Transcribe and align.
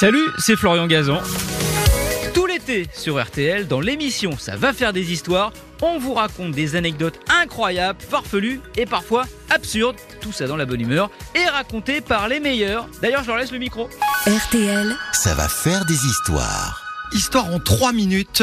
Salut, 0.00 0.30
c'est 0.38 0.56
Florian 0.56 0.86
Gazan. 0.86 1.20
Tout 2.32 2.46
l'été 2.46 2.88
sur 2.94 3.22
RTL, 3.22 3.68
dans 3.68 3.80
l'émission 3.80 4.38
Ça 4.38 4.56
va 4.56 4.72
faire 4.72 4.94
des 4.94 5.12
histoires, 5.12 5.52
on 5.82 5.98
vous 5.98 6.14
raconte 6.14 6.52
des 6.52 6.74
anecdotes 6.74 7.20
incroyables, 7.28 8.00
farfelues 8.00 8.62
et 8.78 8.86
parfois 8.86 9.24
absurdes, 9.50 9.96
tout 10.22 10.32
ça 10.32 10.46
dans 10.46 10.56
la 10.56 10.64
bonne 10.64 10.80
humeur, 10.80 11.10
et 11.34 11.46
racontées 11.46 12.00
par 12.00 12.28
les 12.28 12.40
meilleurs. 12.40 12.88
D'ailleurs, 13.02 13.24
je 13.24 13.28
leur 13.28 13.36
laisse 13.36 13.52
le 13.52 13.58
micro. 13.58 13.90
RTL, 14.26 14.96
Ça 15.12 15.34
va 15.34 15.50
faire 15.50 15.84
des 15.84 16.06
histoires. 16.06 16.82
Histoire 17.12 17.52
en 17.52 17.58
3 17.58 17.92
minutes. 17.92 18.42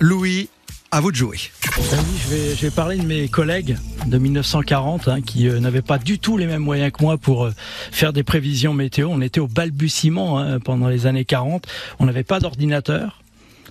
Louis, 0.00 0.48
à 0.90 1.00
vous 1.00 1.12
de 1.12 1.16
jouer. 1.16 1.38
Vais, 1.78 2.54
je 2.56 2.62
vais 2.62 2.70
parler 2.70 2.96
de 2.96 3.04
mes 3.04 3.28
collègues 3.28 3.76
de 4.06 4.16
1940 4.16 5.08
hein, 5.08 5.20
qui 5.20 5.46
euh, 5.46 5.60
n'avaient 5.60 5.82
pas 5.82 5.98
du 5.98 6.18
tout 6.18 6.38
les 6.38 6.46
mêmes 6.46 6.62
moyens 6.62 6.90
que 6.90 7.02
moi 7.02 7.18
pour 7.18 7.44
euh, 7.44 7.52
faire 7.92 8.14
des 8.14 8.22
prévisions 8.22 8.72
météo. 8.72 9.08
On 9.12 9.20
était 9.20 9.40
au 9.40 9.46
balbutiement 9.46 10.38
hein, 10.38 10.58
pendant 10.58 10.88
les 10.88 11.06
années 11.06 11.26
40. 11.26 11.66
On 11.98 12.06
n'avait 12.06 12.24
pas 12.24 12.40
d'ordinateur. 12.40 13.20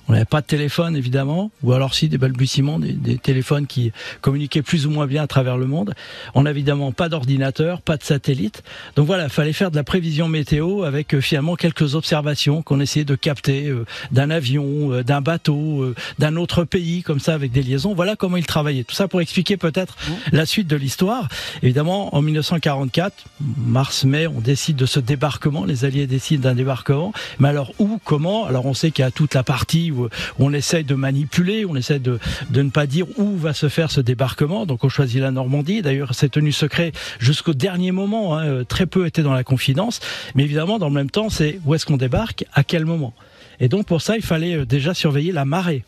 On 0.07 0.13
n'avait 0.13 0.25
pas 0.25 0.41
de 0.41 0.45
téléphone 0.45 0.95
évidemment, 0.95 1.51
ou 1.63 1.73
alors 1.73 1.93
si 1.93 2.09
des 2.09 2.17
balbutiements, 2.17 2.79
des, 2.79 2.93
des 2.93 3.17
téléphones 3.17 3.67
qui 3.67 3.91
communiquaient 4.21 4.61
plus 4.61 4.85
ou 4.85 4.91
moins 4.91 5.07
bien 5.07 5.23
à 5.23 5.27
travers 5.27 5.57
le 5.57 5.65
monde. 5.65 5.93
On 6.33 6.43
n'a 6.43 6.51
évidemment 6.51 6.91
pas 6.91 7.09
d'ordinateur, 7.09 7.81
pas 7.81 7.97
de 7.97 8.03
satellite. 8.03 8.63
Donc 8.95 9.07
voilà, 9.07 9.25
il 9.25 9.29
fallait 9.29 9.53
faire 9.53 9.71
de 9.71 9.75
la 9.75 9.83
prévision 9.83 10.27
météo 10.27 10.83
avec 10.83 11.13
euh, 11.13 11.21
finalement 11.21 11.55
quelques 11.55 11.95
observations 11.95 12.61
qu'on 12.61 12.79
essayait 12.79 13.05
de 13.05 13.15
capter 13.15 13.67
euh, 13.67 13.85
d'un 14.11 14.29
avion, 14.29 14.91
euh, 14.91 15.03
d'un 15.03 15.21
bateau, 15.21 15.93
d'un 16.19 16.35
autre 16.35 16.63
pays, 16.63 17.03
comme 17.03 17.19
ça 17.19 17.33
avec 17.33 17.51
des 17.51 17.63
liaisons. 17.63 17.93
Voilà 17.93 18.15
comment 18.15 18.37
ils 18.37 18.45
travaillaient. 18.45 18.83
Tout 18.83 18.95
ça 18.95 19.07
pour 19.07 19.21
expliquer 19.21 19.57
peut-être 19.57 19.95
la 20.31 20.45
suite 20.45 20.67
de 20.67 20.75
l'histoire. 20.75 21.27
Évidemment, 21.63 22.15
en 22.15 22.21
1944, 22.21 23.25
mars-mai, 23.39 24.27
on 24.27 24.39
décide 24.39 24.75
de 24.75 24.85
ce 24.85 24.99
débarquement. 24.99 25.65
Les 25.65 25.85
Alliés 25.85 26.07
décident 26.07 26.49
d'un 26.49 26.55
débarquement. 26.55 27.13
Mais 27.39 27.49
alors 27.49 27.73
où, 27.79 27.99
comment? 28.03 28.45
Alors 28.45 28.65
on 28.65 28.73
sait 28.73 28.91
qu'il 28.91 29.03
y 29.03 29.07
a 29.07 29.11
toute 29.11 29.33
la 29.33 29.43
partie 29.43 29.91
où 29.95 30.09
on 30.39 30.53
essaye 30.53 30.83
de 30.83 30.95
manipuler, 30.95 31.65
on 31.65 31.75
essaie 31.75 31.99
de, 31.99 32.19
ne 32.53 32.69
pas 32.69 32.87
dire 32.87 33.05
où 33.17 33.35
va 33.37 33.53
se 33.53 33.69
faire 33.69 33.91
ce 33.91 34.01
débarquement. 34.01 34.65
Donc 34.65 34.83
on 34.83 34.89
choisit 34.89 35.21
la 35.21 35.31
Normandie. 35.31 35.81
D'ailleurs, 35.81 36.13
c'est 36.13 36.29
tenu 36.29 36.51
secret 36.51 36.91
jusqu'au 37.19 37.53
dernier 37.53 37.91
moment. 37.91 38.37
hein. 38.37 38.63
Très 38.67 38.85
peu 38.85 39.05
était 39.05 39.23
dans 39.23 39.33
la 39.33 39.43
confidence. 39.43 39.99
Mais 40.35 40.43
évidemment, 40.43 40.79
dans 40.79 40.89
le 40.89 40.93
même 40.93 41.09
temps, 41.09 41.29
c'est 41.29 41.59
où 41.65 41.73
est-ce 41.75 41.85
qu'on 41.85 41.97
débarque, 41.97 42.45
à 42.53 42.63
quel 42.63 42.85
moment. 42.85 43.13
Et 43.59 43.69
donc 43.69 43.85
pour 43.85 44.01
ça, 44.01 44.15
il 44.15 44.23
fallait 44.23 44.57
euh, 44.57 44.65
déjà 44.65 44.93
surveiller 44.93 45.31
la 45.31 45.45
marée. 45.45 45.83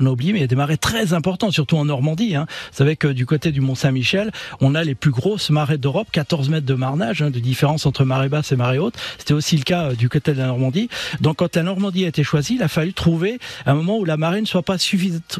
On 0.00 0.06
a 0.06 0.10
oublié, 0.10 0.32
mais 0.32 0.38
il 0.38 0.42
y 0.42 0.44
a 0.44 0.48
des 0.48 0.56
marées 0.56 0.76
très 0.76 1.12
importantes, 1.12 1.52
surtout 1.52 1.76
en 1.76 1.84
Normandie. 1.84 2.34
Hein. 2.34 2.46
Vous 2.48 2.76
savez 2.76 2.96
que 2.96 3.08
du 3.08 3.26
côté 3.26 3.52
du 3.52 3.60
Mont-Saint-Michel, 3.60 4.30
on 4.60 4.74
a 4.74 4.84
les 4.84 4.94
plus 4.94 5.10
grosses 5.10 5.50
marées 5.50 5.78
d'Europe, 5.78 6.08
14 6.12 6.48
mètres 6.48 6.66
de 6.66 6.74
marnage, 6.74 7.22
hein, 7.22 7.30
de 7.30 7.38
différence 7.38 7.86
entre 7.86 8.04
marée 8.04 8.28
basse 8.28 8.52
et 8.52 8.56
marée 8.56 8.78
haute. 8.78 8.94
C'était 9.18 9.34
aussi 9.34 9.56
le 9.56 9.64
cas 9.64 9.90
euh, 9.90 9.94
du 9.94 10.08
côté 10.08 10.32
de 10.32 10.38
la 10.38 10.46
Normandie. 10.46 10.88
Donc 11.20 11.36
quand 11.36 11.56
la 11.56 11.62
Normandie 11.62 12.04
a 12.04 12.08
été 12.08 12.22
choisie, 12.22 12.56
il 12.56 12.62
a 12.62 12.68
fallu 12.68 12.92
trouver 12.92 13.38
un 13.64 13.74
moment 13.74 13.98
où 13.98 14.04
la 14.04 14.16
marée 14.16 14.40
ne 14.40 14.46
soit 14.46 14.62
pas 14.62 14.76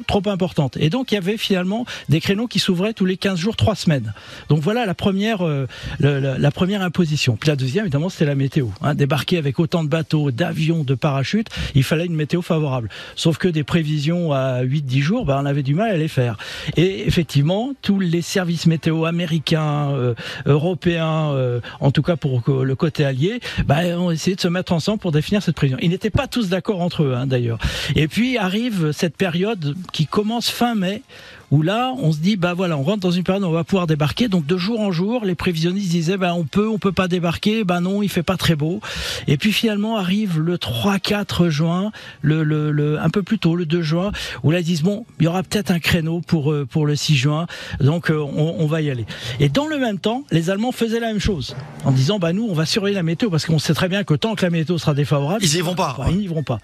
trop 0.06 0.22
importante. 0.26 0.76
Et 0.78 0.90
donc 0.90 1.12
il 1.12 1.16
y 1.16 1.18
avait 1.18 1.36
finalement 1.36 1.84
des 2.08 2.20
créneaux 2.20 2.46
qui 2.46 2.58
s'ouvraient 2.58 2.94
tous 2.94 3.04
les 3.04 3.16
15 3.16 3.38
jours, 3.38 3.56
3 3.56 3.74
semaines. 3.74 4.12
Donc 4.48 4.60
voilà 4.60 4.86
la 4.86 4.94
première, 4.94 5.46
euh, 5.46 5.66
la, 6.00 6.38
la 6.38 6.50
première 6.50 6.82
imposition. 6.82 7.36
Puis 7.36 7.48
la 7.48 7.56
deuxième, 7.56 7.84
évidemment, 7.84 8.08
c'était 8.08 8.24
la 8.24 8.34
météo. 8.34 8.68
Hein. 8.82 8.94
Débarquer 8.94 9.38
avec 9.38 9.58
autant 9.58 9.84
de 9.84 9.88
bateaux, 9.88 10.30
d'avions, 10.30 10.84
de 10.84 10.94
parachutes, 10.94 11.48
il 11.74 11.82
fallait 11.82 12.06
une 12.06 12.14
météo 12.14 12.42
favorable. 12.42 12.88
Sauf 13.14 13.38
que 13.38 13.48
des 13.48 13.64
prévisions 13.64 14.32
à 14.32 14.45
8-10 14.62 15.00
jours, 15.00 15.24
ben, 15.24 15.38
on 15.42 15.46
avait 15.46 15.62
du 15.62 15.74
mal 15.74 15.90
à 15.90 15.96
les 15.96 16.08
faire. 16.08 16.36
Et 16.76 17.06
effectivement, 17.06 17.72
tous 17.82 18.00
les 18.00 18.22
services 18.22 18.66
météo 18.66 19.04
américains, 19.04 19.90
euh, 19.90 20.14
européens, 20.44 21.30
euh, 21.32 21.60
en 21.80 21.90
tout 21.90 22.02
cas 22.02 22.16
pour 22.16 22.42
le 22.62 22.74
côté 22.74 23.04
allié, 23.04 23.40
ben, 23.66 23.98
ont 23.98 24.10
essayé 24.10 24.36
de 24.36 24.40
se 24.40 24.48
mettre 24.48 24.72
ensemble 24.72 24.98
pour 24.98 25.12
définir 25.12 25.42
cette 25.42 25.56
prévision. 25.56 25.78
Ils 25.82 25.90
n'étaient 25.90 26.10
pas 26.10 26.26
tous 26.26 26.48
d'accord 26.48 26.80
entre 26.80 27.02
eux, 27.02 27.14
hein, 27.14 27.26
d'ailleurs. 27.26 27.58
Et 27.94 28.08
puis 28.08 28.38
arrive 28.38 28.92
cette 28.92 29.16
période 29.16 29.76
qui 29.92 30.06
commence 30.06 30.50
fin 30.50 30.74
mai, 30.74 31.02
où 31.50 31.62
là, 31.62 31.92
on 31.98 32.12
se 32.12 32.18
dit, 32.18 32.36
bah 32.36 32.54
voilà, 32.54 32.76
on 32.76 32.82
rentre 32.82 33.00
dans 33.00 33.10
une 33.10 33.22
période 33.22 33.44
où 33.44 33.46
on 33.46 33.52
va 33.52 33.64
pouvoir 33.64 33.86
débarquer. 33.86 34.28
Donc 34.28 34.46
de 34.46 34.56
jour 34.56 34.80
en 34.80 34.90
jour, 34.92 35.24
les 35.24 35.34
prévisionnistes 35.34 35.90
disaient, 35.90 36.16
bah 36.16 36.34
on 36.34 36.44
peut, 36.44 36.68
on 36.68 36.78
peut 36.78 36.92
pas 36.92 37.08
débarquer. 37.08 37.64
Bah 37.64 37.80
non, 37.80 38.02
il 38.02 38.08
fait 38.08 38.22
pas 38.22 38.36
très 38.36 38.56
beau. 38.56 38.80
Et 39.28 39.36
puis 39.36 39.52
finalement 39.52 39.96
arrive 39.96 40.40
le 40.40 40.56
3-4 40.56 41.48
juin, 41.48 41.92
le, 42.22 42.42
le, 42.44 42.70
le- 42.72 42.98
un 43.00 43.10
peu 43.10 43.22
plus 43.22 43.38
tôt, 43.38 43.56
le 43.56 43.66
2 43.66 43.82
juin, 43.82 44.12
où 44.42 44.50
là 44.50 44.60
ils 44.60 44.64
disent, 44.64 44.82
bon, 44.82 45.06
il 45.20 45.24
y 45.24 45.28
aura 45.28 45.42
peut-être 45.42 45.70
un 45.70 45.78
créneau 45.78 46.20
pour 46.20 46.52
euh, 46.52 46.66
pour 46.68 46.86
le 46.86 46.96
6 46.96 47.16
juin, 47.16 47.46
donc 47.80 48.10
euh, 48.10 48.18
on, 48.18 48.56
on 48.58 48.66
va 48.66 48.80
y 48.82 48.90
aller. 48.90 49.06
Et 49.40 49.48
dans 49.48 49.66
le 49.66 49.78
même 49.78 49.98
temps, 49.98 50.24
les 50.30 50.50
Allemands 50.50 50.72
faisaient 50.72 51.00
la 51.00 51.08
même 51.08 51.20
chose, 51.20 51.56
en 51.84 51.92
disant, 51.92 52.18
bah 52.18 52.32
nous, 52.32 52.46
on 52.48 52.54
va 52.54 52.66
surveiller 52.66 52.96
la 52.96 53.02
météo 53.02 53.30
parce 53.30 53.46
qu'on 53.46 53.58
sait 53.58 53.74
très 53.74 53.88
bien 53.88 54.04
que 54.04 54.14
tant 54.14 54.34
que 54.34 54.42
la 54.44 54.50
météo 54.50 54.78
sera 54.78 54.94
défavorable, 54.94 55.44
Ils 55.44 55.56
y 55.56 55.60
vont 55.60 55.74
pas. 55.74 55.96
Ils 56.10 56.16
n'y 56.18 56.26
vont 56.26 56.42
pas. 56.42 56.58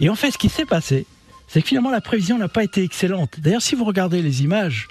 Et 0.00 0.08
en 0.10 0.14
fait, 0.14 0.30
ce 0.30 0.38
qui 0.38 0.48
s'est 0.48 0.64
passé, 0.66 1.06
c'est 1.48 1.62
que 1.62 1.68
finalement 1.68 1.90
la 1.90 2.00
prévision 2.00 2.38
n'a 2.38 2.48
pas 2.48 2.62
été 2.62 2.82
excellente. 2.82 3.40
D'ailleurs, 3.40 3.62
si 3.62 3.74
vous 3.74 3.84
regardez 3.84 4.22
les 4.22 4.42
images, 4.42 4.88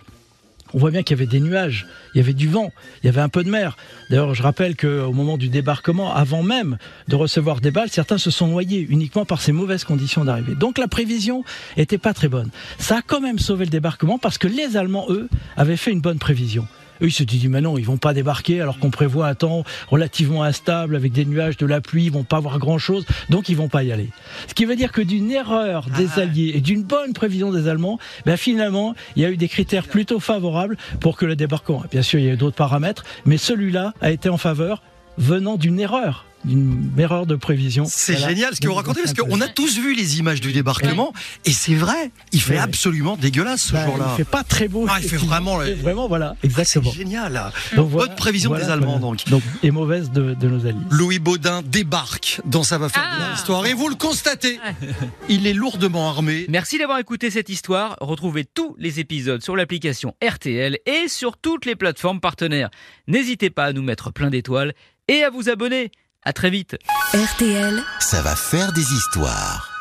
on 0.74 0.80
voit 0.80 0.92
bien 0.92 1.04
qu'il 1.04 1.16
y 1.16 1.20
avait 1.20 1.30
des 1.30 1.40
nuages, 1.40 1.88
il 2.14 2.18
y 2.18 2.22
avait 2.22 2.34
du 2.34 2.50
vent, 2.50 2.72
il 3.02 3.06
y 3.06 3.10
avait 3.10 3.22
un 3.22 3.30
peu 3.30 3.44
de 3.44 3.50
mer. 3.50 3.78
D'ailleurs, 4.10 4.34
je 4.34 4.44
rappelle 4.44 4.76
qu'au 4.76 5.14
moment 5.14 5.38
du 5.38 5.50
débarquement, 5.50 6.14
avant 6.14 6.44
même 6.44 6.78
de 7.08 7.16
recevoir 7.16 7.62
des 7.62 7.72
balles, 7.72 7.90
certains 7.90 8.18
se 8.18 8.32
sont 8.32 8.48
noyés 8.48 8.86
uniquement 8.90 9.26
par 9.26 9.42
ces 9.42 9.52
mauvaises 9.52 9.86
conditions 9.86 10.26
d'arrivée. 10.26 10.56
Donc 10.56 10.78
la 10.78 10.88
prévision 10.88 11.44
était 11.78 11.98
pas 11.98 12.14
très 12.14 12.28
bonne. 12.28 12.50
Ça 12.80 12.98
a 12.98 13.02
quand 13.02 13.22
même 13.22 13.40
sauvé 13.40 13.66
le 13.66 13.72
débarquement 13.72 14.18
parce 14.18 14.38
que 14.38 14.48
les 14.48 14.76
Allemands, 14.76 15.06
eux, 15.10 15.30
avaient 15.56 15.78
fait 15.78 15.92
une 15.92 16.02
bonne 16.02 16.20
prévision. 16.20 16.68
Eux, 17.02 17.08
ils 17.08 17.12
se 17.12 17.24
disent, 17.24 17.48
mais 17.48 17.62
non, 17.62 17.78
ils 17.78 17.86
vont 17.86 17.98
pas 17.98 18.14
débarquer 18.14 18.62
alors 18.62 18.80
qu'on 18.80 18.90
prévoit 18.90 19.28
un 19.28 19.36
temps 19.36 19.64
relativement 19.90 20.44
instable 20.44 20.96
avec 20.96 21.12
des 21.12 21.26
nuages, 21.26 21.58
de 21.58 21.66
la 21.66 21.82
pluie, 21.82 22.06
ils 22.06 22.12
vont 22.12 22.24
pas 22.24 22.40
voir 22.40 22.60
grand 22.60 22.78
chose, 22.78 23.06
donc 23.30 23.50
ils 23.50 23.58
vont 23.58 23.70
pas 23.70 23.84
y 23.84 23.92
aller. 23.92 24.10
Ce 24.48 24.54
qui 24.54 24.66
veut 24.66 24.76
dire 24.76 24.92
que 24.92 25.02
d'une 25.02 25.32
erreur 25.32 25.88
des 25.98 26.20
Alliés 26.20 26.54
et 26.56 26.62
d'une 26.62 26.84
bonne 26.84 27.14
prévision 27.14 27.52
des 27.52 27.68
Allemands, 27.68 28.00
ben 28.26 28.38
finalement, 28.38 28.96
il 29.16 29.24
y 29.24 29.26
a 29.26 29.30
eu 29.30 29.38
des 29.38 29.48
critères 29.48 29.88
plutôt 29.88 30.20
favorables 30.20 30.78
pour 31.00 31.18
que 31.18 31.26
le 31.26 31.36
débarquement. 31.36 31.84
Bien 31.92 32.02
sûr, 32.02 32.20
il 32.20 32.26
y 32.26 32.30
a 32.30 32.34
eu 32.34 32.38
d'autres 32.38 32.56
paramètres, 32.56 33.04
mais 33.26 33.38
celui-là 33.38 33.94
a 34.02 34.12
été 34.12 34.30
en 34.30 34.38
faveur 34.38 34.82
venant 35.18 35.58
d'une 35.58 35.80
erreur, 35.80 36.27
d'une 36.46 36.92
erreur 36.98 37.26
de 37.26 37.36
prévision. 37.36 37.86
C'est 37.88 38.14
Voilà. 38.14 38.30
génial 38.30 38.56
ce 38.56 38.62
que 38.62 38.68
vous 38.68 38.74
racontez 38.74 39.02
parce 39.02 39.14
c'est 39.16 39.28
qu'on 39.28 39.42
a 39.42 39.48
tous 39.48 39.78
vu 39.80 39.94
les 39.96 40.20
images 40.20 40.40
du 40.42 40.54
débarquement 40.54 41.14
et 41.46 41.52
c'est 41.52 41.76
vrai, 41.76 42.12
il 42.32 42.42
fait 42.42 42.54
Ouais, 42.54 42.60
absolument 42.60 43.18
dégueulasse 43.18 43.64
ce 43.68 43.74
Ben, 43.74 43.86
jour-là. 43.86 44.08
Il 44.14 44.18
fait 44.18 44.30
pas 44.30 44.44
très 44.44 44.68
beau. 44.68 44.86
Ah, 44.90 44.98
il 45.02 45.08
fait 45.10 45.18
vraiment, 45.18 45.62
Il 45.64 45.70
fait 45.70 45.74
Vraiment, 45.76 46.08
voilà, 46.08 46.36
C'est 46.42 46.48
exactement. 46.48 46.92
génial. 46.92 47.52
Donc, 47.76 47.90
Bonne 47.92 48.16
prévision 48.16 48.54
des 48.56 48.64
Allemands, 48.64 49.00
donc. 49.00 49.24
Et 49.64 49.72
mauvaise 49.72 50.12
de, 50.12 50.34
de 50.34 50.48
nos 50.48 50.66
alliés. 50.66 50.78
Louis 50.92 51.20
Baudin 51.20 51.62
débarque 51.64 52.42
dans 52.46 52.64
Ça 52.64 52.78
va 52.78 52.90
faire 52.90 53.04
Ah. 53.06 53.30
des 53.30 53.36
histoires 53.40 53.66
et 53.66 53.74
vous 53.74 53.88
le 53.90 53.96
constatez, 53.96 54.60
il 55.30 55.48
est 55.48 55.54
lourdement 55.54 56.10
armé. 56.10 56.46
Merci 56.50 56.78
d'avoir 56.78 57.00
écouté 57.00 57.30
cette 57.32 57.50
histoire. 57.50 57.96
Retrouvez 58.02 58.46
tous 58.46 58.76
les 58.78 59.00
épisodes 59.00 59.42
sur 59.44 59.56
l'application 59.56 60.16
RTL 60.24 60.78
et 60.86 61.08
sur 61.08 61.38
toutes 61.38 61.66
les 61.66 61.76
plateformes 61.76 62.20
partenaires. 62.20 62.70
N'hésitez 63.08 63.50
pas 63.50 63.66
à 63.66 63.74
nous 63.74 63.82
mettre 63.84 64.12
plein 64.12 64.30
d'étoiles 64.30 64.74
et 65.08 65.24
à 65.24 65.30
vous 65.30 65.50
abonner. 65.50 65.92
À 66.24 66.34
très 66.34 66.50
vite. 66.50 66.78
RTL. 67.14 67.82
Ça 68.00 68.22
va 68.22 68.36
faire 68.36 68.74
des 68.74 68.94
histoires. 68.94 69.77